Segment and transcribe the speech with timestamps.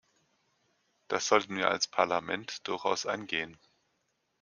[1.09, 3.59] Das sollten wir als Parlament durchaus angehen.